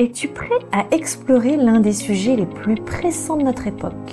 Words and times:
Es-tu 0.00 0.28
prêt 0.28 0.46
à 0.70 0.86
explorer 0.94 1.56
l'un 1.56 1.80
des 1.80 1.92
sujets 1.92 2.36
les 2.36 2.46
plus 2.46 2.76
pressants 2.76 3.36
de 3.36 3.42
notre 3.42 3.66
époque? 3.66 4.12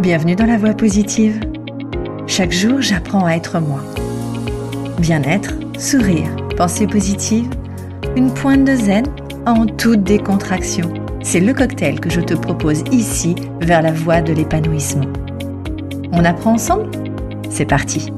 Bienvenue 0.00 0.34
dans 0.34 0.46
la 0.46 0.56
voie 0.56 0.72
positive. 0.72 1.40
Chaque 2.26 2.52
jour, 2.52 2.80
j'apprends 2.80 3.26
à 3.26 3.32
être 3.32 3.60
moi. 3.60 3.80
Bien-être, 4.98 5.52
sourire, 5.78 6.34
pensée 6.56 6.86
positive, 6.86 7.50
une 8.16 8.32
pointe 8.32 8.64
de 8.64 8.74
zen 8.74 9.04
en 9.44 9.66
toute 9.66 10.04
décontraction. 10.04 10.90
C'est 11.22 11.40
le 11.40 11.52
cocktail 11.52 12.00
que 12.00 12.08
je 12.08 12.22
te 12.22 12.32
propose 12.32 12.82
ici 12.92 13.34
vers 13.60 13.82
la 13.82 13.92
voie 13.92 14.22
de 14.22 14.32
l'épanouissement. 14.32 15.12
On 16.12 16.24
apprend 16.24 16.52
ensemble? 16.52 16.90
C'est 17.50 17.66
parti 17.66 18.10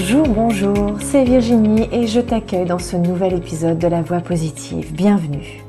Bonjour, 0.00 0.28
bonjour, 0.28 1.00
c'est 1.00 1.24
Virginie 1.24 1.88
et 1.90 2.06
je 2.06 2.20
t'accueille 2.20 2.66
dans 2.66 2.78
ce 2.78 2.94
nouvel 2.94 3.34
épisode 3.34 3.80
de 3.80 3.88
La 3.88 4.00
Voix 4.00 4.20
positive. 4.20 4.92
Bienvenue. 4.92 5.64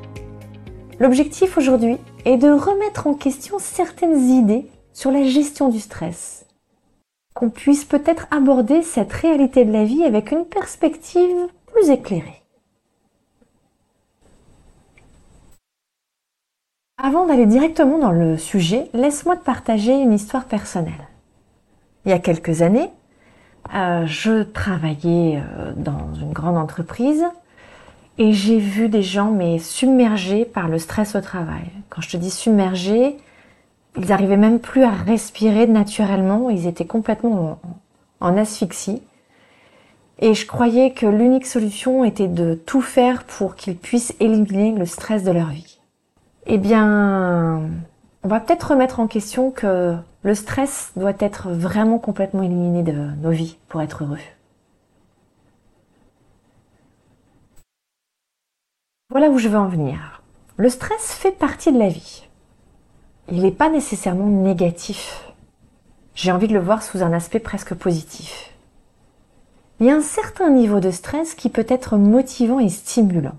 L'objectif 1.00 1.58
aujourd'hui 1.58 1.96
est 2.24 2.36
de 2.36 2.48
remettre 2.48 3.08
en 3.08 3.14
question 3.14 3.58
certaines 3.58 4.20
idées 4.20 4.66
sur 4.92 5.10
la 5.10 5.24
gestion 5.24 5.68
du 5.68 5.80
stress. 5.80 6.46
Qu'on 7.34 7.50
puisse 7.50 7.84
peut-être 7.84 8.28
aborder 8.30 8.82
cette 8.82 9.12
réalité 9.12 9.64
de 9.64 9.72
la 9.72 9.84
vie 9.84 10.04
avec 10.04 10.30
une 10.30 10.44
perspective 10.44 11.48
plus 11.66 11.90
éclairée. 11.90 12.44
Avant 17.02 17.26
d'aller 17.26 17.46
directement 17.46 17.98
dans 17.98 18.12
le 18.12 18.38
sujet, 18.38 18.90
laisse-moi 18.94 19.36
te 19.36 19.44
partager 19.44 20.00
une 20.00 20.12
histoire 20.12 20.44
personnelle. 20.44 21.08
Il 22.04 22.10
y 22.10 22.14
a 22.14 22.20
quelques 22.20 22.62
années, 22.62 22.90
euh, 23.74 24.04
je 24.06 24.42
travaillais 24.42 25.38
euh, 25.38 25.72
dans 25.76 26.14
une 26.14 26.32
grande 26.32 26.56
entreprise 26.56 27.24
et 28.18 28.32
j'ai 28.32 28.58
vu 28.58 28.88
des 28.88 29.02
gens 29.02 29.30
mais 29.30 29.58
submergés 29.58 30.44
par 30.44 30.68
le 30.68 30.78
stress 30.78 31.14
au 31.14 31.20
travail. 31.20 31.70
Quand 31.88 32.00
je 32.00 32.10
te 32.10 32.16
dis 32.16 32.30
submergés, 32.30 33.16
ils 33.96 34.06
n'arrivaient 34.08 34.36
même 34.36 34.60
plus 34.60 34.82
à 34.82 34.90
respirer 34.90 35.66
naturellement, 35.66 36.50
ils 36.50 36.66
étaient 36.66 36.86
complètement 36.86 37.58
en, 38.20 38.28
en 38.28 38.36
asphyxie. 38.36 39.02
Et 40.18 40.34
je 40.34 40.46
croyais 40.46 40.92
que 40.92 41.06
l'unique 41.06 41.46
solution 41.46 42.04
était 42.04 42.28
de 42.28 42.54
tout 42.54 42.82
faire 42.82 43.24
pour 43.24 43.56
qu'ils 43.56 43.76
puissent 43.76 44.14
éliminer 44.20 44.72
le 44.72 44.84
stress 44.84 45.24
de 45.24 45.30
leur 45.30 45.48
vie. 45.48 45.80
Eh 46.46 46.58
bien, 46.58 47.62
on 48.22 48.28
va 48.28 48.40
peut-être 48.40 48.70
remettre 48.70 49.00
en 49.00 49.06
question 49.06 49.50
que 49.50 49.96
le 50.22 50.34
stress 50.34 50.92
doit 50.96 51.14
être 51.18 51.50
vraiment 51.50 51.98
complètement 51.98 52.42
éliminé 52.42 52.82
de 52.82 52.92
nos 52.92 53.30
vies 53.30 53.56
pour 53.68 53.80
être 53.80 54.04
heureux. 54.04 54.18
Voilà 59.10 59.28
où 59.30 59.38
je 59.38 59.48
veux 59.48 59.58
en 59.58 59.68
venir. 59.68 60.22
Le 60.56 60.68
stress 60.68 61.12
fait 61.12 61.32
partie 61.32 61.72
de 61.72 61.78
la 61.78 61.88
vie. 61.88 62.28
Il 63.30 63.42
n'est 63.42 63.50
pas 63.50 63.70
nécessairement 63.70 64.26
négatif. 64.26 65.32
J'ai 66.14 66.32
envie 66.32 66.48
de 66.48 66.52
le 66.52 66.60
voir 66.60 66.82
sous 66.82 67.02
un 67.02 67.12
aspect 67.12 67.40
presque 67.40 67.74
positif. 67.74 68.52
Il 69.78 69.86
y 69.86 69.90
a 69.90 69.96
un 69.96 70.02
certain 70.02 70.50
niveau 70.50 70.80
de 70.80 70.90
stress 70.90 71.34
qui 71.34 71.48
peut 71.48 71.66
être 71.68 71.96
motivant 71.96 72.60
et 72.60 72.68
stimulant. 72.68 73.36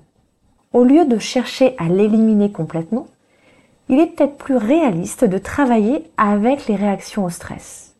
Au 0.73 0.83
lieu 0.83 1.05
de 1.05 1.19
chercher 1.19 1.75
à 1.77 1.87
l'éliminer 1.87 2.51
complètement, 2.51 3.07
il 3.89 3.99
est 3.99 4.07
peut-être 4.07 4.37
plus 4.37 4.55
réaliste 4.55 5.25
de 5.25 5.37
travailler 5.37 6.09
avec 6.17 6.67
les 6.67 6.75
réactions 6.75 7.25
au 7.25 7.29
stress. 7.29 7.95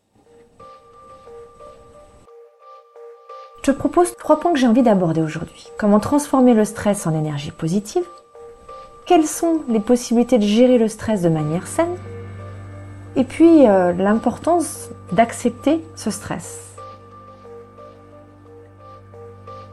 Je 3.63 3.71
te 3.71 3.77
propose 3.77 4.15
trois 4.17 4.39
points 4.39 4.53
que 4.53 4.59
j'ai 4.59 4.65
envie 4.65 4.81
d'aborder 4.81 5.21
aujourd'hui. 5.21 5.69
Comment 5.77 5.99
transformer 5.99 6.55
le 6.55 6.65
stress 6.65 7.05
en 7.05 7.13
énergie 7.13 7.51
positive 7.51 8.03
Quelles 9.05 9.27
sont 9.27 9.61
les 9.67 9.79
possibilités 9.79 10.39
de 10.39 10.45
gérer 10.45 10.79
le 10.79 10.87
stress 10.87 11.21
de 11.21 11.29
manière 11.29 11.67
saine 11.67 11.95
Et 13.15 13.23
puis 13.23 13.67
euh, 13.67 13.93
l'importance 13.93 14.89
d'accepter 15.11 15.79
ce 15.95 16.09
stress. 16.09 16.71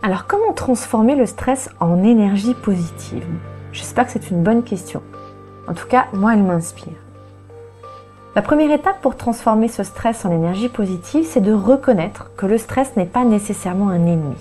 Alors 0.03 0.27
comment 0.27 0.53
transformer 0.53 1.17
le 1.17 1.25
stress 1.25 1.71
en 1.81 2.03
énergie 2.03 2.55
positive 2.55 3.27
J'espère 3.73 4.07
que 4.07 4.13
c'est 4.13 4.31
une 4.31 4.43
bonne 4.43 4.65
question. 4.65 5.03
En 5.69 5.75
tout 5.75 5.87
cas, 5.87 6.07
moi, 6.15 6.33
elle 6.33 6.43
m'inspire. 6.43 6.95
La 8.35 8.41
première 8.41 8.71
étape 8.71 9.03
pour 9.03 9.17
transformer 9.17 9.69
ce 9.69 9.83
stress 9.83 10.25
en 10.25 10.31
énergie 10.31 10.71
positive, 10.71 11.27
c'est 11.29 11.43
de 11.43 11.53
reconnaître 11.53 12.31
que 12.37 12.47
le 12.47 12.57
stress 12.57 12.97
n'est 12.97 13.05
pas 13.05 13.25
nécessairement 13.25 13.91
un 13.91 14.07
ennemi. 14.07 14.37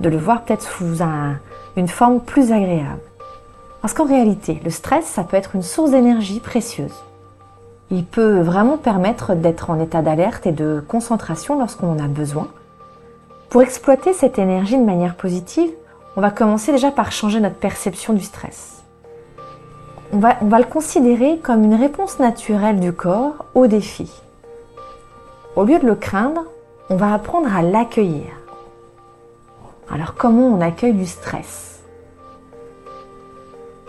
De 0.00 0.08
le 0.08 0.16
voir 0.16 0.42
peut-être 0.42 0.62
sous 0.62 1.02
une 1.76 1.88
forme 1.88 2.20
plus 2.20 2.50
agréable. 2.52 3.00
Parce 3.82 3.94
qu'en 3.94 4.06
réalité, 4.06 4.60
le 4.64 4.70
stress, 4.70 5.04
ça 5.04 5.22
peut 5.22 5.36
être 5.36 5.54
une 5.54 5.62
source 5.62 5.92
d'énergie 5.92 6.40
précieuse. 6.40 7.04
Il 7.90 8.04
peut 8.04 8.40
vraiment 8.40 8.78
permettre 8.78 9.34
d'être 9.34 9.70
en 9.70 9.78
état 9.78 10.02
d'alerte 10.02 10.46
et 10.46 10.52
de 10.52 10.82
concentration 10.88 11.56
lorsqu'on 11.56 11.92
en 11.92 12.04
a 12.04 12.08
besoin. 12.08 12.48
Pour 13.48 13.62
exploiter 13.62 14.12
cette 14.12 14.40
énergie 14.40 14.76
de 14.76 14.84
manière 14.84 15.14
positive, 15.14 15.70
on 16.16 16.20
va 16.20 16.30
commencer 16.30 16.72
déjà 16.72 16.90
par 16.90 17.12
changer 17.12 17.38
notre 17.38 17.56
perception 17.56 18.12
du 18.12 18.24
stress 18.24 18.76
on 20.16 20.46
va, 20.46 20.58
le 20.58 20.64
considérer 20.64 21.38
comme 21.42 21.64
une 21.64 21.74
réponse 21.74 22.18
naturelle 22.18 22.80
du 22.80 22.92
corps 22.92 23.44
au 23.54 23.66
défi. 23.66 24.10
Au 25.56 25.64
lieu 25.64 25.78
de 25.78 25.86
le 25.86 25.94
craindre, 25.94 26.44
on 26.88 26.96
va 26.96 27.12
apprendre 27.12 27.54
à 27.54 27.60
l'accueillir. 27.60 28.24
Alors 29.90 30.14
comment 30.14 30.46
on 30.46 30.62
accueille 30.62 30.94
du 30.94 31.04
stress? 31.04 31.80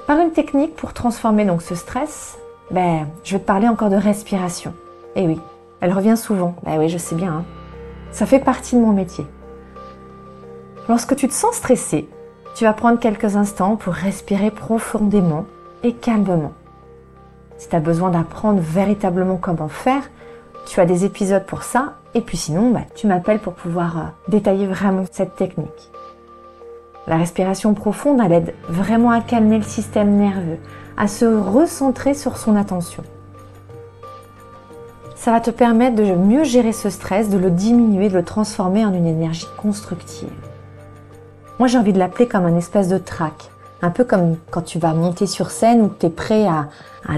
Par 0.06 0.20
une 0.20 0.32
technique 0.32 0.76
pour 0.76 0.92
transformer 0.92 1.46
donc 1.46 1.62
ce 1.62 1.76
stress, 1.76 2.38
ben, 2.72 3.08
je 3.24 3.34
vais 3.34 3.40
te 3.40 3.46
parler 3.46 3.70
encore 3.70 3.90
de 3.90 3.96
respiration. 3.96 4.74
Eh 5.16 5.26
oui, 5.26 5.40
elle 5.80 5.94
revient 5.94 6.18
souvent. 6.18 6.56
Ben 6.64 6.78
oui, 6.78 6.90
je 6.90 6.98
sais 6.98 7.16
bien. 7.16 7.36
Hein. 7.36 7.46
Ça 8.12 8.26
fait 8.26 8.40
partie 8.40 8.76
de 8.76 8.82
mon 8.82 8.92
métier. 8.92 9.26
Lorsque 10.90 11.16
tu 11.16 11.30
te 11.30 11.34
sens 11.34 11.56
stressé, 11.56 12.10
tu 12.54 12.66
vas 12.66 12.74
prendre 12.74 13.00
quelques 13.00 13.38
instants 13.38 13.78
pour 13.78 13.94
respirer 13.94 14.52
profondément 14.52 15.46
et 15.84 15.94
calmement. 15.94 16.54
Si 17.58 17.70
tu 17.70 17.76
as 17.76 17.80
besoin 17.80 18.10
d'apprendre 18.10 18.60
véritablement 18.60 19.38
comment 19.38 19.68
faire, 19.68 20.04
tu 20.66 20.80
as 20.80 20.86
des 20.86 21.06
épisodes 21.06 21.46
pour 21.46 21.64
ça. 21.64 21.96
Et 22.14 22.22
puis 22.22 22.38
sinon, 22.38 22.72
bah, 22.72 22.82
tu 22.96 23.08
m'appelles 23.08 23.40
pour 23.40 23.54
pouvoir 23.54 23.98
euh, 23.98 24.02
détailler 24.28 24.68
vraiment 24.68 25.06
cette 25.12 25.36
technique. 25.36 25.92
La 27.08 27.16
respiration 27.16 27.74
profonde, 27.74 28.22
elle 28.24 28.34
aide 28.34 28.54
vraiment 28.68 29.12
à 29.12 29.22
calmer 29.22 29.58
le 29.58 29.64
système 29.64 30.18
nerveux, 30.18 30.58
à 30.98 31.08
se 31.08 31.26
recentrer 31.26 32.14
sur 32.14 32.38
son 32.38 32.56
attention. 32.56 33.04
Ça 35.16 35.32
va 35.32 35.40
te 35.40 35.50
permettre 35.50 35.96
de 35.96 36.14
mieux 36.14 36.44
gérer 36.44 36.74
ce 36.74 36.90
stress, 36.90 37.30
de 37.30 37.38
le 37.38 37.50
diminuer, 37.50 38.10
de 38.10 38.16
le 38.16 38.24
transformer 38.24 38.86
en 38.86 38.94
une 38.94 39.08
énergie 39.08 39.48
constructive. 39.58 40.30
Moi, 41.60 41.68
j'ai 41.68 41.78
envie 41.78 41.94
de 41.94 42.00
l'appeler 42.00 42.28
comme 42.28 42.46
un 42.46 42.58
espèce 42.58 42.88
de 42.88 42.98
trac 42.98 43.50
un 43.82 43.90
peu 43.90 44.04
comme 44.04 44.38
quand 44.50 44.62
tu 44.62 44.80
vas 44.80 44.94
monter 44.94 45.28
sur 45.28 45.52
scène 45.52 45.82
ou 45.82 45.88
que 45.90 46.00
tu 46.00 46.06
es 46.08 46.10
prêt 46.10 46.46
à, 46.46 46.68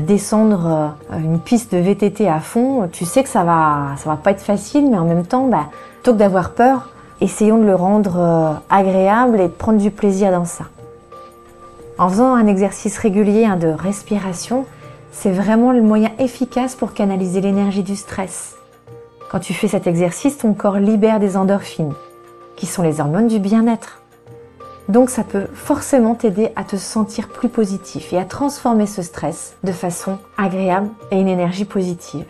descendre 0.02 0.94
euh, 1.12 1.18
une 1.18 1.40
piste 1.40 1.74
de 1.74 1.80
VTT 1.80 2.28
à 2.28 2.40
fond, 2.40 2.88
tu 2.92 3.06
sais 3.06 3.24
que 3.24 3.30
ça 3.30 3.44
va, 3.44 3.96
ça 3.98 4.08
va 4.08 4.18
pas 4.18 4.32
être 4.32 4.42
facile, 4.42 4.88
mais 4.88 4.98
en 4.98 5.06
même 5.06 5.26
temps, 5.26 5.48
bah, 5.48 5.66
plutôt 5.96 6.14
que 6.14 6.20
d'avoir 6.20 6.52
peur, 6.52 6.90
essayons 7.22 7.58
de 7.58 7.66
le 7.66 7.74
rendre 7.74 8.20
euh, 8.20 8.54
agréable 8.70 9.40
et 9.40 9.48
de 9.48 9.54
prendre 9.54 9.80
du 9.80 9.90
plaisir 9.90 10.32
dans 10.32 10.46
ça. 10.46 10.66
En 11.98 12.08
faisant 12.08 12.36
un 12.36 12.46
exercice 12.46 12.98
régulier 12.98 13.46
hein, 13.46 13.58
de 13.58 13.68
respiration, 13.68 14.66
c'est 15.12 15.32
vraiment 15.32 15.72
le 15.72 15.82
moyen 15.82 16.12
efficace 16.20 16.76
pour 16.76 16.94
canaliser 16.94 17.42
l'énergie 17.42 17.84
du 17.84 17.96
stress. 17.96 18.56
Quand 19.30 19.40
tu 19.40 19.54
fais 19.54 19.68
cet 19.68 19.86
exercice, 19.86 20.38
ton 20.38 20.54
corps 20.54 20.80
libère 20.80 21.20
des 21.20 21.36
endorphines, 21.36 21.94
qui 22.56 22.68
sont 22.68 22.84
les 22.84 23.00
hormones 23.02 23.28
du 23.28 23.40
bien-être. 23.40 24.02
Donc 24.90 25.12
ça 25.12 25.24
peut 25.24 25.46
forcément 25.54 26.16
t'aider 26.16 26.52
à 26.56 26.64
te 26.64 26.76
sentir 26.76 27.30
plus 27.30 27.48
positif 27.48 28.12
et 28.12 28.18
à 28.18 28.26
transformer 28.26 28.88
ce 28.88 29.04
stress 29.04 29.56
de 29.64 29.72
façon 29.72 30.18
agréable 30.36 30.90
et 31.12 31.20
une 31.20 31.28
énergie 31.28 31.66
positive. 31.66 32.26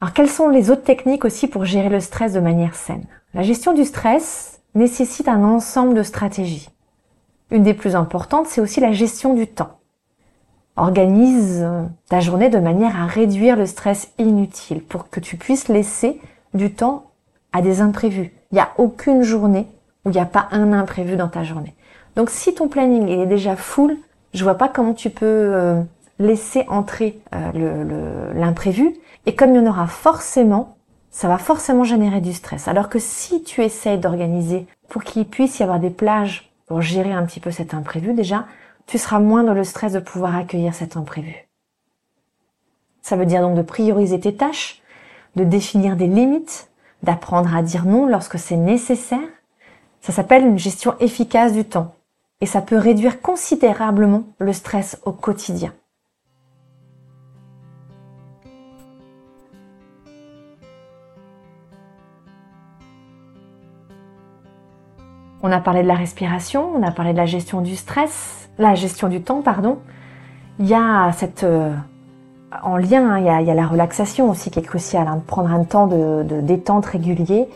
Alors 0.00 0.12
quelles 0.12 0.28
sont 0.28 0.48
les 0.48 0.70
autres 0.70 0.82
techniques 0.82 1.24
aussi 1.24 1.46
pour 1.46 1.64
gérer 1.64 1.88
le 1.88 2.00
stress 2.00 2.32
de 2.32 2.40
manière 2.40 2.74
saine? 2.74 3.06
La 3.32 3.42
gestion 3.42 3.72
du 3.72 3.84
stress 3.84 4.60
nécessite 4.74 5.28
un 5.28 5.44
ensemble 5.44 5.94
de 5.94 6.02
stratégies. 6.02 6.68
Une 7.52 7.62
des 7.62 7.74
plus 7.74 7.94
importantes, 7.94 8.48
c'est 8.48 8.60
aussi 8.60 8.80
la 8.80 8.92
gestion 8.92 9.34
du 9.34 9.46
temps. 9.46 9.78
Organise 10.74 11.64
ta 12.08 12.18
journée 12.18 12.50
de 12.50 12.58
manière 12.58 13.00
à 13.00 13.06
réduire 13.06 13.56
le 13.56 13.66
stress 13.66 14.10
inutile 14.18 14.82
pour 14.82 15.08
que 15.10 15.20
tu 15.20 15.36
puisses 15.36 15.68
laisser 15.68 16.20
du 16.52 16.74
temps 16.74 17.04
à 17.56 17.62
des 17.62 17.80
imprévus. 17.80 18.32
Il 18.52 18.56
n'y 18.56 18.60
a 18.60 18.68
aucune 18.76 19.22
journée 19.22 19.66
où 20.04 20.10
il 20.10 20.12
n'y 20.12 20.20
a 20.20 20.26
pas 20.26 20.46
un 20.50 20.74
imprévu 20.74 21.16
dans 21.16 21.28
ta 21.28 21.42
journée. 21.42 21.74
Donc 22.14 22.28
si 22.28 22.54
ton 22.54 22.68
planning 22.68 23.08
est 23.08 23.24
déjà 23.24 23.56
full, 23.56 23.96
je 24.34 24.44
vois 24.44 24.56
pas 24.56 24.68
comment 24.68 24.92
tu 24.92 25.08
peux 25.08 25.24
euh, 25.24 25.80
laisser 26.18 26.66
entrer 26.68 27.18
euh, 27.34 28.32
l'imprévu. 28.34 28.94
Et 29.24 29.34
comme 29.34 29.54
il 29.54 29.56
y 29.56 29.58
en 29.58 29.70
aura 29.70 29.86
forcément, 29.86 30.76
ça 31.10 31.28
va 31.28 31.38
forcément 31.38 31.82
générer 31.82 32.20
du 32.20 32.34
stress. 32.34 32.68
Alors 32.68 32.90
que 32.90 32.98
si 32.98 33.42
tu 33.42 33.62
essayes 33.62 33.98
d'organiser 33.98 34.66
pour 34.90 35.02
qu'il 35.02 35.26
puisse 35.26 35.58
y 35.58 35.62
avoir 35.62 35.80
des 35.80 35.88
plages 35.88 36.52
pour 36.66 36.82
gérer 36.82 37.12
un 37.12 37.24
petit 37.24 37.40
peu 37.40 37.50
cet 37.50 37.72
imprévu, 37.72 38.12
déjà, 38.12 38.44
tu 38.86 38.98
seras 38.98 39.18
moins 39.18 39.44
dans 39.44 39.54
le 39.54 39.64
stress 39.64 39.94
de 39.94 40.00
pouvoir 40.00 40.36
accueillir 40.36 40.74
cet 40.74 40.98
imprévu. 40.98 41.34
Ça 43.00 43.16
veut 43.16 43.24
dire 43.24 43.40
donc 43.40 43.56
de 43.56 43.62
prioriser 43.62 44.20
tes 44.20 44.34
tâches, 44.34 44.82
de 45.36 45.44
définir 45.44 45.96
des 45.96 46.06
limites, 46.06 46.68
d'apprendre 47.02 47.54
à 47.54 47.62
dire 47.62 47.84
non 47.84 48.06
lorsque 48.06 48.38
c'est 48.38 48.56
nécessaire. 48.56 49.28
Ça 50.00 50.12
s'appelle 50.12 50.46
une 50.46 50.58
gestion 50.58 50.94
efficace 51.00 51.52
du 51.52 51.64
temps 51.64 51.94
et 52.40 52.46
ça 52.46 52.60
peut 52.60 52.78
réduire 52.78 53.20
considérablement 53.20 54.24
le 54.38 54.52
stress 54.52 55.00
au 55.04 55.12
quotidien. 55.12 55.72
On 65.42 65.52
a 65.52 65.60
parlé 65.60 65.82
de 65.82 65.88
la 65.88 65.94
respiration, 65.94 66.72
on 66.74 66.82
a 66.82 66.90
parlé 66.90 67.12
de 67.12 67.18
la 67.18 67.26
gestion 67.26 67.60
du 67.60 67.76
stress, 67.76 68.48
la 68.58 68.74
gestion 68.74 69.08
du 69.08 69.22
temps, 69.22 69.42
pardon. 69.42 69.78
Il 70.58 70.66
y 70.66 70.74
a 70.74 71.12
cette 71.12 71.44
euh, 71.44 71.72
en 72.62 72.76
lien, 72.76 73.08
hein, 73.10 73.18
il, 73.18 73.46
y 73.46 73.50
a, 73.50 73.54
la 73.54 73.66
relaxation 73.66 74.30
aussi 74.30 74.50
qui 74.50 74.58
est 74.58 74.62
cruciale, 74.62 75.08
hein, 75.08 75.16
de 75.16 75.20
prendre 75.20 75.50
un 75.50 75.64
temps 75.64 75.86
de, 75.86 76.40
détente 76.40 76.86
régulier. 76.86 77.48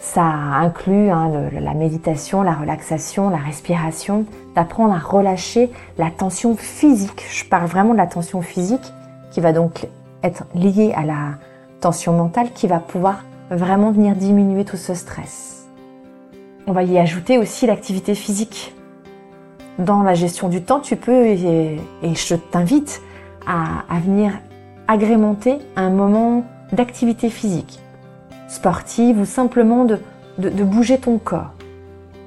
Ça 0.00 0.22
inclut 0.22 1.10
hein, 1.10 1.30
la 1.52 1.74
méditation, 1.74 2.42
la 2.42 2.52
relaxation, 2.52 3.30
la 3.30 3.38
respiration, 3.38 4.26
d'apprendre 4.54 4.94
à 4.94 4.98
relâcher 4.98 5.70
la 5.98 6.10
tension 6.10 6.56
physique. 6.56 7.24
Je 7.30 7.44
parle 7.44 7.66
vraiment 7.66 7.92
de 7.92 7.98
la 7.98 8.06
tension 8.06 8.42
physique 8.42 8.92
qui 9.30 9.40
va 9.40 9.52
donc 9.52 9.86
être 10.22 10.44
liée 10.54 10.92
à 10.94 11.04
la 11.04 11.38
tension 11.80 12.12
mentale 12.12 12.50
qui 12.52 12.66
va 12.66 12.80
pouvoir 12.80 13.24
vraiment 13.50 13.92
venir 13.92 14.14
diminuer 14.14 14.64
tout 14.64 14.76
ce 14.76 14.94
stress. 14.94 15.68
On 16.66 16.72
va 16.72 16.82
y 16.82 16.98
ajouter 16.98 17.38
aussi 17.38 17.66
l'activité 17.66 18.14
physique. 18.14 18.74
Dans 19.78 20.02
la 20.02 20.14
gestion 20.14 20.48
du 20.48 20.62
temps, 20.62 20.80
tu 20.80 20.96
peux, 20.96 21.26
et 21.26 21.78
je 22.02 22.34
t'invite 22.34 23.02
à, 23.46 23.98
venir 24.00 24.32
agrémenter 24.88 25.58
un 25.76 25.90
moment 25.90 26.44
d'activité 26.72 27.30
physique, 27.30 27.80
sportive 28.48 29.20
ou 29.20 29.24
simplement 29.24 29.84
de, 29.84 29.98
de 30.38 30.64
bouger 30.64 30.98
ton 30.98 31.18
corps. 31.18 31.52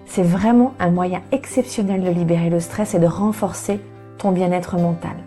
C'est 0.06 0.24
vraiment 0.24 0.74
un 0.80 0.90
moyen 0.90 1.22
exceptionnel 1.32 2.04
de 2.04 2.10
libérer 2.10 2.50
le 2.50 2.60
stress 2.60 2.96
et 2.96 3.00
de 3.00 3.06
renforcer 3.06 3.80
ton 4.18 4.32
bien-être 4.32 4.78
mental. 4.78 5.18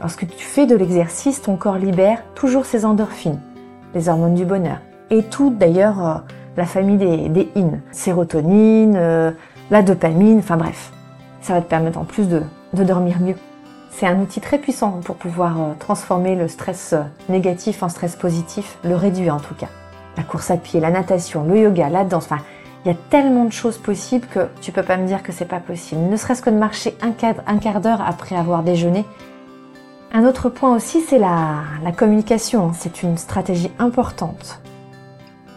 Lorsque 0.00 0.26
tu 0.26 0.44
fais 0.44 0.66
de 0.66 0.76
l'exercice, 0.76 1.40
ton 1.40 1.56
corps 1.56 1.78
libère 1.78 2.22
toujours 2.34 2.66
ses 2.66 2.84
endorphines, 2.84 3.40
les 3.94 4.08
hormones 4.08 4.34
du 4.34 4.44
bonheur, 4.44 4.78
et 5.10 5.22
tout 5.22 5.50
d'ailleurs 5.50 6.06
euh, 6.06 6.14
la 6.56 6.66
famille 6.66 6.98
des, 6.98 7.28
des 7.28 7.48
IN, 7.56 7.80
sérotonine, 7.92 8.96
euh, 8.96 9.30
la 9.70 9.82
dopamine, 9.82 10.38
enfin 10.38 10.56
bref. 10.56 10.92
Ça 11.40 11.54
va 11.54 11.60
te 11.60 11.68
permettre 11.68 11.98
en 11.98 12.04
plus 12.04 12.28
de, 12.28 12.42
de 12.74 12.84
dormir 12.84 13.20
mieux. 13.20 13.36
C'est 13.96 14.06
un 14.06 14.20
outil 14.20 14.40
très 14.40 14.58
puissant 14.58 15.00
pour 15.04 15.14
pouvoir 15.14 15.56
euh, 15.60 15.72
transformer 15.78 16.34
le 16.34 16.48
stress 16.48 16.94
euh, 16.94 17.02
négatif 17.28 17.80
en 17.84 17.88
stress 17.88 18.16
positif, 18.16 18.76
le 18.82 18.96
réduire 18.96 19.36
en 19.36 19.38
tout 19.38 19.54
cas. 19.54 19.68
La 20.16 20.24
course 20.24 20.50
à 20.50 20.56
pied, 20.56 20.80
la 20.80 20.90
natation, 20.90 21.44
le 21.44 21.60
yoga, 21.60 21.88
la 21.88 22.02
danse, 22.02 22.24
enfin, 22.24 22.42
il 22.84 22.88
y 22.88 22.90
a 22.90 22.98
tellement 23.08 23.44
de 23.44 23.52
choses 23.52 23.78
possibles 23.78 24.26
que 24.26 24.48
tu 24.60 24.72
peux 24.72 24.82
pas 24.82 24.96
me 24.96 25.06
dire 25.06 25.22
que 25.22 25.30
c'est 25.30 25.44
pas 25.44 25.60
possible. 25.60 26.00
Ne 26.00 26.16
serait-ce 26.16 26.42
que 26.42 26.50
de 26.50 26.56
marcher 26.56 26.96
un 27.02 27.12
quart, 27.12 27.80
d'heure 27.80 28.02
après 28.04 28.34
avoir 28.34 28.64
déjeuné. 28.64 29.04
Un 30.12 30.24
autre 30.24 30.48
point 30.48 30.74
aussi, 30.74 31.00
c'est 31.00 31.20
la, 31.20 31.62
la 31.84 31.92
communication. 31.92 32.72
C'est 32.74 33.04
une 33.04 33.16
stratégie 33.16 33.70
importante. 33.78 34.60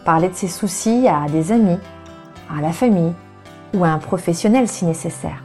Parler 0.04 0.28
de 0.28 0.34
ses 0.34 0.48
soucis 0.48 1.08
à 1.08 1.28
des 1.28 1.50
amis, 1.50 1.78
à 2.56 2.60
la 2.60 2.70
famille 2.70 3.12
ou 3.74 3.84
à 3.84 3.88
un 3.88 3.98
professionnel 3.98 4.68
si 4.68 4.84
nécessaire. 4.84 5.42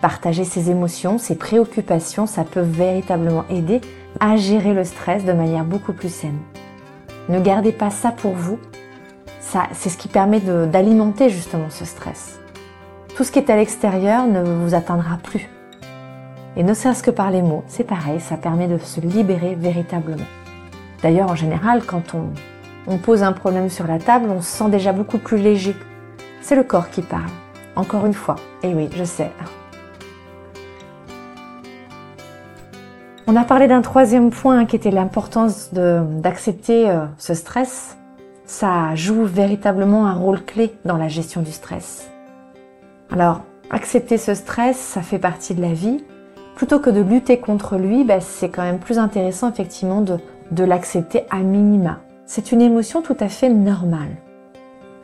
Partager 0.00 0.44
ses 0.44 0.70
émotions, 0.70 1.18
ses 1.18 1.34
préoccupations, 1.34 2.26
ça 2.26 2.44
peut 2.44 2.60
véritablement 2.60 3.44
aider 3.50 3.82
à 4.18 4.36
gérer 4.36 4.72
le 4.72 4.84
stress 4.84 5.24
de 5.24 5.32
manière 5.32 5.64
beaucoup 5.64 5.92
plus 5.92 6.12
saine. 6.12 6.38
Ne 7.28 7.38
gardez 7.38 7.72
pas 7.72 7.90
ça 7.90 8.10
pour 8.10 8.32
vous. 8.32 8.58
Ça, 9.40 9.64
c'est 9.72 9.90
ce 9.90 9.98
qui 9.98 10.08
permet 10.08 10.40
d'alimenter 10.40 11.28
justement 11.28 11.68
ce 11.68 11.84
stress. 11.84 12.38
Tout 13.14 13.24
ce 13.24 13.32
qui 13.32 13.38
est 13.38 13.50
à 13.50 13.56
l'extérieur 13.56 14.26
ne 14.26 14.42
vous 14.42 14.74
atteindra 14.74 15.18
plus. 15.18 15.48
Et 16.56 16.62
ne 16.62 16.72
serait-ce 16.72 17.02
que 17.02 17.10
par 17.10 17.30
les 17.30 17.42
mots, 17.42 17.64
c'est 17.68 17.84
pareil, 17.84 18.20
ça 18.20 18.36
permet 18.36 18.68
de 18.68 18.78
se 18.78 19.00
libérer 19.00 19.54
véritablement. 19.54 20.26
D'ailleurs, 21.02 21.30
en 21.30 21.36
général, 21.36 21.84
quand 21.84 22.14
on, 22.14 22.30
on 22.86 22.96
pose 22.96 23.22
un 23.22 23.32
problème 23.32 23.68
sur 23.68 23.86
la 23.86 23.98
table, 23.98 24.30
on 24.30 24.40
se 24.40 24.48
sent 24.48 24.70
déjà 24.70 24.92
beaucoup 24.92 25.18
plus 25.18 25.38
léger. 25.38 25.76
C'est 26.40 26.56
le 26.56 26.64
corps 26.64 26.88
qui 26.90 27.02
parle. 27.02 27.30
Encore 27.76 28.06
une 28.06 28.14
fois. 28.14 28.36
Et 28.62 28.74
oui, 28.74 28.88
je 28.94 29.04
sais, 29.04 29.30
On 33.32 33.36
a 33.36 33.44
parlé 33.44 33.68
d'un 33.68 33.80
troisième 33.80 34.30
point 34.30 34.64
qui 34.64 34.74
était 34.74 34.90
l'importance 34.90 35.72
d'accepter 35.72 36.90
euh, 36.90 37.04
ce 37.16 37.32
stress. 37.32 37.96
Ça 38.44 38.96
joue 38.96 39.22
véritablement 39.24 40.08
un 40.08 40.14
rôle 40.14 40.44
clé 40.44 40.74
dans 40.84 40.96
la 40.96 41.06
gestion 41.06 41.40
du 41.40 41.52
stress. 41.52 42.10
Alors, 43.08 43.42
accepter 43.70 44.18
ce 44.18 44.34
stress, 44.34 44.76
ça 44.76 45.00
fait 45.02 45.20
partie 45.20 45.54
de 45.54 45.62
la 45.62 45.72
vie. 45.72 46.02
Plutôt 46.56 46.80
que 46.80 46.90
de 46.90 47.00
lutter 47.00 47.38
contre 47.38 47.76
lui, 47.76 48.02
bah, 48.02 48.18
c'est 48.18 48.48
quand 48.48 48.64
même 48.64 48.80
plus 48.80 48.98
intéressant 48.98 49.48
effectivement 49.48 50.00
de, 50.00 50.16
de 50.50 50.64
l'accepter 50.64 51.22
à 51.30 51.38
minima. 51.38 52.00
C'est 52.26 52.50
une 52.50 52.60
émotion 52.60 53.00
tout 53.00 53.16
à 53.20 53.28
fait 53.28 53.48
normale. 53.48 54.16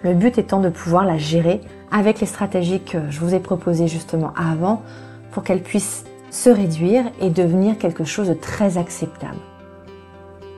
Le 0.02 0.14
but 0.14 0.36
étant 0.36 0.58
de 0.58 0.68
pouvoir 0.68 1.04
la 1.04 1.16
gérer 1.16 1.60
avec 1.92 2.18
les 2.18 2.26
stratégies 2.26 2.82
que 2.82 2.98
je 3.08 3.20
vous 3.20 3.36
ai 3.36 3.38
proposées 3.38 3.86
justement 3.86 4.32
avant 4.36 4.82
pour 5.30 5.44
qu'elle 5.44 5.62
puisse 5.62 6.02
se 6.36 6.50
réduire 6.50 7.04
et 7.20 7.30
devenir 7.30 7.78
quelque 7.78 8.04
chose 8.04 8.28
de 8.28 8.34
très 8.34 8.76
acceptable. 8.76 9.38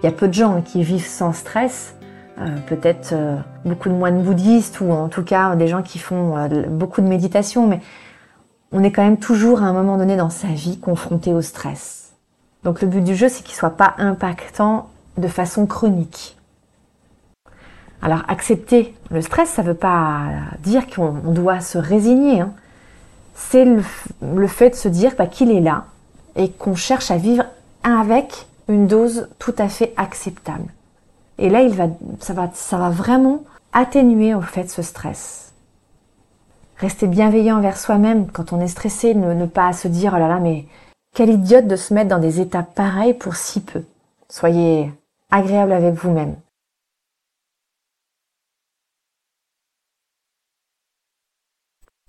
Il 0.02 0.06
y 0.06 0.08
a 0.08 0.12
peu 0.12 0.26
de 0.26 0.34
gens 0.34 0.60
qui 0.60 0.82
vivent 0.82 1.06
sans 1.06 1.32
stress, 1.32 1.94
euh, 2.40 2.56
peut-être 2.66 3.12
euh, 3.12 3.36
beaucoup 3.64 3.88
de 3.88 3.94
moines 3.94 4.22
bouddhistes 4.22 4.80
ou 4.80 4.90
en 4.90 5.08
tout 5.08 5.22
cas 5.22 5.54
des 5.54 5.68
gens 5.68 5.82
qui 5.82 5.98
font 5.98 6.36
euh, 6.36 6.64
beaucoup 6.68 7.00
de 7.00 7.06
méditation, 7.06 7.68
mais 7.68 7.80
on 8.72 8.82
est 8.82 8.90
quand 8.90 9.02
même 9.02 9.18
toujours 9.18 9.62
à 9.62 9.66
un 9.66 9.72
moment 9.72 9.96
donné 9.96 10.16
dans 10.16 10.30
sa 10.30 10.48
vie 10.48 10.78
confronté 10.78 11.32
au 11.32 11.42
stress. 11.42 12.12
Donc 12.64 12.82
le 12.82 12.88
but 12.88 13.02
du 13.02 13.14
jeu, 13.14 13.28
c'est 13.28 13.44
qu'il 13.44 13.54
soit 13.54 13.76
pas 13.76 13.94
impactant 13.98 14.88
de 15.16 15.28
façon 15.28 15.66
chronique. 15.66 16.36
Alors 18.02 18.24
accepter 18.28 18.94
le 19.10 19.22
stress, 19.22 19.48
ça 19.48 19.62
ne 19.62 19.68
veut 19.68 19.74
pas 19.74 20.22
dire 20.62 20.88
qu'on 20.88 21.12
doit 21.32 21.60
se 21.60 21.78
résigner. 21.78 22.40
Hein 22.40 22.52
c'est 23.38 23.64
le, 23.64 24.46
fait 24.48 24.70
de 24.70 24.74
se 24.74 24.88
dire 24.88 25.14
bah, 25.16 25.26
qu'il 25.26 25.50
est 25.50 25.60
là 25.60 25.84
et 26.36 26.50
qu'on 26.50 26.74
cherche 26.74 27.10
à 27.10 27.16
vivre 27.16 27.44
avec 27.82 28.46
une 28.68 28.86
dose 28.86 29.28
tout 29.38 29.54
à 29.58 29.68
fait 29.68 29.94
acceptable. 29.96 30.66
Et 31.38 31.48
là, 31.48 31.62
il 31.62 31.74
va, 31.74 31.86
ça, 32.18 32.34
va, 32.34 32.50
ça 32.52 32.76
va 32.76 32.90
vraiment 32.90 33.44
atténuer 33.72 34.34
au 34.34 34.40
fait 34.40 34.68
ce 34.68 34.82
stress. 34.82 35.52
Rester 36.78 37.06
bienveillant 37.06 37.58
envers 37.58 37.78
soi-même 37.78 38.26
quand 38.30 38.52
on 38.52 38.60
est 38.60 38.68
stressé, 38.68 39.14
ne, 39.14 39.32
ne 39.32 39.46
pas 39.46 39.72
se 39.72 39.88
dire 39.88 40.12
oh 40.14 40.18
là 40.18 40.28
là, 40.28 40.40
mais 40.40 40.66
quelle 41.14 41.30
idiote 41.30 41.66
de 41.66 41.76
se 41.76 41.94
mettre 41.94 42.10
dans 42.10 42.18
des 42.18 42.40
états 42.40 42.62
pareils 42.62 43.14
pour 43.14 43.36
si 43.36 43.60
peu. 43.60 43.82
Soyez 44.28 44.92
agréable 45.30 45.72
avec 45.72 45.94
vous-même. 45.94 46.34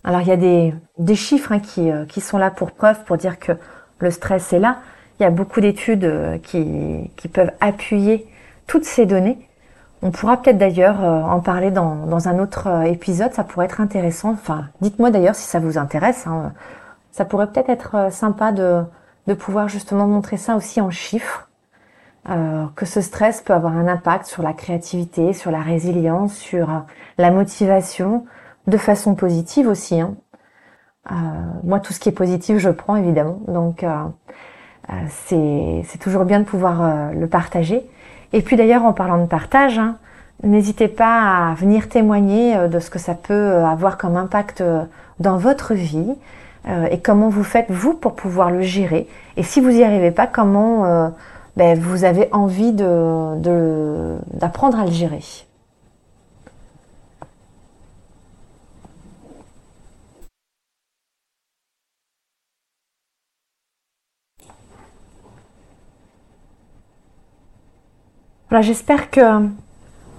Alors 0.04 0.22
il 0.22 0.28
y 0.28 0.32
a 0.32 0.38
des, 0.38 0.74
des 0.98 1.16
chiffres 1.16 1.52
hein, 1.52 1.60
qui, 1.60 1.92
euh, 1.92 2.06
qui, 2.06 2.22
sont 2.22 2.38
là 2.38 2.52
pour 2.52 2.72
preuve, 2.72 3.04
pour 3.04 3.18
dire 3.18 3.40
que 3.40 3.54
le 4.00 4.12
stress 4.12 4.54
est 4.54 4.60
là. 4.60 4.78
Il 5.20 5.24
y 5.24 5.26
a 5.26 5.30
beaucoup 5.30 5.60
d'études 5.62 6.06
euh, 6.06 6.38
qui, 6.38 7.12
qui, 7.18 7.28
peuvent 7.28 7.52
appuyer 7.60 8.28
toutes 8.68 8.86
ces 8.86 9.06
données. 9.06 9.38
On 10.02 10.12
pourra 10.12 10.38
peut-être 10.38 10.58
d'ailleurs 10.58 11.04
euh, 11.04 11.22
en 11.22 11.42
parler 11.42 11.72
dans, 11.72 12.06
dans, 12.06 12.30
un 12.30 12.40
autre 12.40 12.86
épisode, 12.86 13.34
ça 13.34 13.44
pourrait 13.44 13.66
être 13.66 13.82
intéressant. 13.82 14.32
Enfin, 14.32 14.66
dites-moi 14.82 15.12
d'ailleurs 15.12 15.36
si 15.36 15.48
ça 15.48 15.60
vous 15.60 15.78
intéresse. 15.78 16.26
Hein. 16.28 16.54
Ça 17.12 17.26
pourrait 17.26 17.48
peut-être 17.48 17.70
être 17.70 18.12
sympa 18.12 18.54
de, 18.54 18.84
de 19.28 19.34
pouvoir 19.34 19.68
justement 19.68 20.08
montrer 20.08 20.38
ça 20.38 20.56
aussi 20.56 20.80
en 20.80 20.90
chiffres. 20.90 21.50
Euh, 22.30 22.66
que 22.76 22.86
ce 22.86 23.02
stress 23.02 23.42
peut 23.42 23.54
avoir 23.54 23.76
un 23.76 23.88
impact 23.88 24.26
sur 24.26 24.44
la 24.44 24.54
créativité, 24.54 25.34
sur 25.34 25.52
la 25.52 25.62
résilience, 25.62 26.36
sur 26.36 26.84
la 27.18 27.32
motivation, 27.32 28.26
de 28.68 28.78
façon 28.78 29.16
positive 29.16 29.68
aussi. 29.68 30.00
Hein. 30.00 30.16
Euh, 31.12 31.16
moi, 31.64 31.80
tout 31.80 31.94
ce 31.94 32.00
qui 32.00 32.10
est 32.10 32.14
positif, 32.14 32.58
je 32.58 32.70
prends 32.70 32.96
évidemment. 32.96 33.40
Donc, 33.48 33.84
euh, 33.84 34.04
euh, 34.90 35.82
c'est 35.86 35.98
toujours 36.00 36.26
bien 36.26 36.40
de 36.40 36.46
pouvoir 36.46 37.14
le 37.14 37.28
partager. 37.28 37.88
Et 38.34 38.42
puis 38.42 38.56
d'ailleurs, 38.56 38.84
en 38.84 38.94
parlant 38.94 39.18
de 39.18 39.28
partage, 39.28 39.80
hein, 39.80 39.98
N'hésitez 40.44 40.88
pas 40.88 41.50
à 41.50 41.54
venir 41.54 41.90
témoigner 41.90 42.56
euh, 42.56 42.68
de 42.70 42.80
ce 42.80 42.90
que 42.90 43.00
ça 43.00 43.14
peut 43.14 43.34
euh, 43.34 43.66
avoir 43.66 43.98
comme 43.98 44.16
impact 44.16 44.62
euh, 44.62 44.84
dans 45.20 45.38
votre 45.38 45.74
vie 45.74 46.16
et 46.92 47.00
comment 47.00 47.30
vous 47.30 47.46
faites 47.46 47.72
vous 47.72 47.94
pour 47.94 48.16
pouvoir 48.16 48.52
le 48.52 48.62
gérer. 48.62 49.08
Et 49.38 49.44
si 49.44 49.62
vous 49.62 49.72
n'y 49.72 49.84
arrivez 49.84 50.12
pas, 50.12 50.28
comment 50.28 51.12
ben, 51.56 51.80
vous 51.80 52.04
avez 52.04 52.28
envie 52.32 52.74
d'apprendre 52.74 54.78
à 54.78 54.86
le 54.86 54.92
gérer. 54.92 55.22
J'espère 68.52 69.12
que 69.12 69.22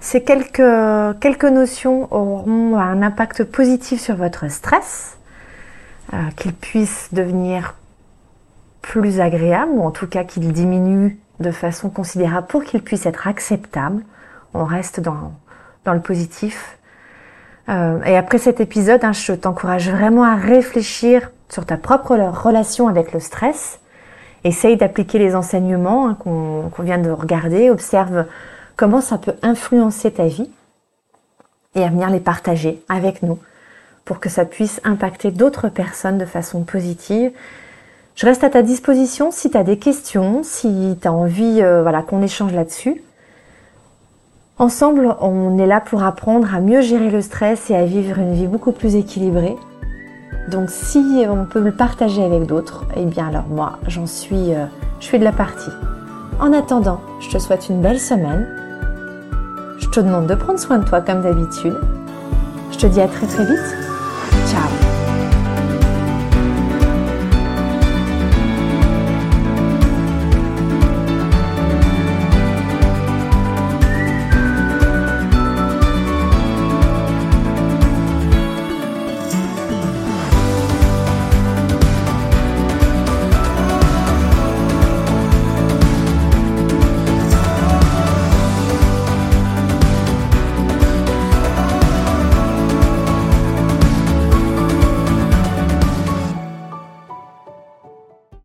ces 0.00 0.22
quelques, 0.22 1.18
quelques 1.20 1.44
notions 1.44 2.08
auront 2.12 2.78
un 2.78 3.02
impact 3.02 3.44
positif 3.44 4.00
sur 4.00 4.14
votre 4.14 4.50
stress, 4.50 5.18
euh, 6.14 6.16
qu'il 6.36 6.54
puisse 6.54 7.08
devenir 7.12 7.74
plus 8.82 9.20
agréable, 9.20 9.72
ou 9.74 9.82
en 9.82 9.90
tout 9.90 10.06
cas 10.06 10.24
qu'il 10.24 10.52
diminue 10.52 11.18
de 11.40 11.50
façon 11.50 11.90
considérable 11.90 12.46
pour 12.46 12.64
qu'il 12.64 12.82
puisse 12.82 13.04
être 13.04 13.26
acceptable. 13.26 14.02
On 14.54 14.64
reste 14.64 15.00
dans, 15.00 15.32
dans 15.84 15.92
le 15.92 16.00
positif. 16.00 16.78
Euh, 17.68 18.02
et 18.04 18.16
après 18.16 18.38
cet 18.38 18.60
épisode, 18.60 19.04
hein, 19.04 19.12
je 19.12 19.32
t'encourage 19.32 19.90
vraiment 19.90 20.24
à 20.24 20.36
réfléchir 20.36 21.30
sur 21.48 21.66
ta 21.66 21.76
propre 21.76 22.16
relation 22.16 22.88
avec 22.88 23.12
le 23.12 23.20
stress. 23.20 23.79
Essaye 24.44 24.76
d'appliquer 24.76 25.18
les 25.18 25.34
enseignements 25.34 26.08
hein, 26.08 26.16
qu'on 26.18 26.70
vient 26.82 26.98
de 26.98 27.10
regarder. 27.10 27.70
Observe 27.70 28.24
comment 28.76 29.00
ça 29.00 29.18
peut 29.18 29.34
influencer 29.42 30.10
ta 30.10 30.26
vie 30.26 30.50
et 31.74 31.84
à 31.84 31.88
venir 31.88 32.10
les 32.10 32.20
partager 32.20 32.82
avec 32.88 33.22
nous 33.22 33.38
pour 34.04 34.18
que 34.18 34.28
ça 34.28 34.44
puisse 34.44 34.80
impacter 34.82 35.30
d'autres 35.30 35.68
personnes 35.68 36.18
de 36.18 36.24
façon 36.24 36.62
positive. 36.62 37.30
Je 38.16 38.26
reste 38.26 38.42
à 38.42 38.50
ta 38.50 38.62
disposition 38.62 39.30
si 39.30 39.50
tu 39.50 39.56
as 39.56 39.62
des 39.62 39.78
questions, 39.78 40.42
si 40.42 40.98
tu 41.00 41.06
as 41.06 41.12
envie 41.12 41.60
euh, 41.62 41.82
voilà, 41.82 42.02
qu'on 42.02 42.22
échange 42.22 42.52
là-dessus. 42.52 43.02
Ensemble, 44.58 45.16
on 45.20 45.58
est 45.58 45.66
là 45.66 45.80
pour 45.80 46.02
apprendre 46.02 46.54
à 46.54 46.60
mieux 46.60 46.82
gérer 46.82 47.10
le 47.10 47.22
stress 47.22 47.70
et 47.70 47.76
à 47.76 47.84
vivre 47.84 48.18
une 48.18 48.34
vie 48.34 48.46
beaucoup 48.46 48.72
plus 48.72 48.96
équilibrée. 48.96 49.56
Donc 50.48 50.70
si 50.70 51.24
on 51.28 51.44
peut 51.44 51.60
le 51.60 51.72
partager 51.72 52.24
avec 52.24 52.46
d'autres, 52.46 52.84
eh 52.96 53.04
bien 53.04 53.28
alors 53.28 53.48
moi, 53.48 53.78
j'en 53.86 54.06
suis, 54.06 54.54
euh, 54.54 54.66
je 55.00 55.06
suis 55.06 55.18
de 55.18 55.24
la 55.24 55.32
partie. 55.32 55.70
En 56.40 56.52
attendant, 56.52 57.00
je 57.20 57.28
te 57.30 57.38
souhaite 57.38 57.68
une 57.68 57.80
belle 57.80 58.00
semaine 58.00 58.46
je 59.90 60.00
te 60.00 60.00
demande 60.06 60.28
de 60.28 60.36
prendre 60.36 60.60
soin 60.60 60.78
de 60.78 60.84
toi 60.84 61.00
comme 61.00 61.20
d'habitude. 61.20 61.74
Je 62.70 62.78
te 62.78 62.86
dis 62.86 63.00
à 63.00 63.08
très 63.08 63.26
très 63.26 63.44
vite 63.44 63.76